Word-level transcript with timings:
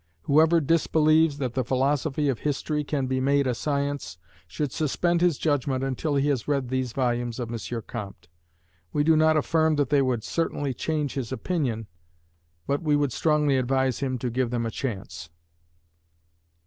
Whoever 0.23 0.59
disbelieves 0.59 1.37
that 1.37 1.53
the 1.53 1.63
philosophy 1.63 2.27
of 2.27 2.39
history 2.39 2.83
can 2.83 3.05
be 3.05 3.19
made 3.21 3.45
a 3.45 3.53
science, 3.53 4.17
should 4.47 4.71
suspend 4.71 5.21
his 5.21 5.37
judgment 5.37 5.83
until 5.83 6.15
he 6.15 6.27
has 6.29 6.47
read 6.47 6.69
these 6.69 6.91
volumes 6.91 7.39
of 7.39 7.51
M. 7.53 7.81
Comte. 7.85 8.27
We 8.91 9.03
do 9.03 9.15
not 9.15 9.37
affirm 9.37 9.75
that 9.75 9.89
they 9.91 10.01
would 10.01 10.23
certainly 10.23 10.73
change 10.73 11.13
his 11.13 11.31
opinion; 11.31 11.85
but 12.65 12.81
we 12.81 12.95
would 12.95 13.13
strongly 13.13 13.57
advise 13.57 13.99
him 13.99 14.17
to 14.17 14.31
give 14.31 14.49
them 14.49 14.65
a 14.65 14.71
chance. 14.71 15.29